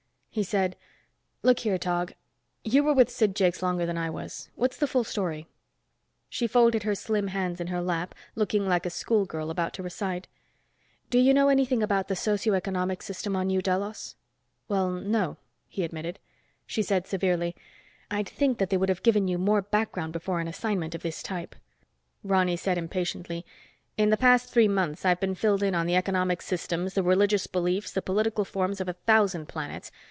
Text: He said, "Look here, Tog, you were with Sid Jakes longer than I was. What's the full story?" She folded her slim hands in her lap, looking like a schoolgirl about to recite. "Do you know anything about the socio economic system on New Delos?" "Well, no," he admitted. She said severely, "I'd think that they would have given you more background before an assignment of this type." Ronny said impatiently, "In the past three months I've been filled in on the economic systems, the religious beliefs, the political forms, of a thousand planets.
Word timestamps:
He 0.33 0.43
said, 0.43 0.77
"Look 1.43 1.59
here, 1.59 1.77
Tog, 1.77 2.13
you 2.63 2.85
were 2.85 2.93
with 2.93 3.09
Sid 3.09 3.35
Jakes 3.35 3.61
longer 3.61 3.85
than 3.85 3.97
I 3.97 4.09
was. 4.09 4.47
What's 4.55 4.77
the 4.77 4.87
full 4.87 5.03
story?" 5.03 5.49
She 6.29 6.47
folded 6.47 6.83
her 6.83 6.95
slim 6.95 7.27
hands 7.27 7.59
in 7.59 7.67
her 7.67 7.81
lap, 7.81 8.15
looking 8.33 8.65
like 8.65 8.85
a 8.85 8.89
schoolgirl 8.89 9.51
about 9.51 9.73
to 9.73 9.83
recite. 9.83 10.29
"Do 11.09 11.19
you 11.19 11.33
know 11.33 11.49
anything 11.49 11.83
about 11.83 12.07
the 12.07 12.15
socio 12.15 12.53
economic 12.53 13.01
system 13.01 13.35
on 13.35 13.47
New 13.47 13.61
Delos?" 13.61 14.15
"Well, 14.69 14.89
no," 14.91 15.35
he 15.67 15.83
admitted. 15.83 16.17
She 16.65 16.81
said 16.81 17.07
severely, 17.07 17.53
"I'd 18.09 18.29
think 18.29 18.57
that 18.59 18.69
they 18.69 18.77
would 18.77 18.87
have 18.87 19.03
given 19.03 19.27
you 19.27 19.37
more 19.37 19.61
background 19.61 20.13
before 20.13 20.39
an 20.39 20.47
assignment 20.47 20.95
of 20.95 21.01
this 21.01 21.21
type." 21.21 21.57
Ronny 22.23 22.55
said 22.55 22.77
impatiently, 22.77 23.45
"In 23.97 24.11
the 24.11 24.15
past 24.15 24.47
three 24.49 24.69
months 24.69 25.03
I've 25.03 25.19
been 25.19 25.35
filled 25.35 25.61
in 25.61 25.75
on 25.75 25.87
the 25.87 25.97
economic 25.97 26.41
systems, 26.41 26.93
the 26.93 27.03
religious 27.03 27.47
beliefs, 27.47 27.91
the 27.91 28.01
political 28.01 28.45
forms, 28.45 28.79
of 28.79 28.87
a 28.87 28.93
thousand 28.93 29.47
planets. 29.49 29.91